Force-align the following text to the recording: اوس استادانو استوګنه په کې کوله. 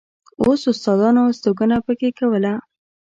اوس 0.43 0.61
استادانو 0.71 1.21
استوګنه 1.31 1.77
په 1.85 1.93
کې 1.99 2.09
کوله. 2.19 2.53